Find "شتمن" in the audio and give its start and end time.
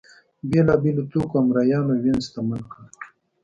2.27-2.61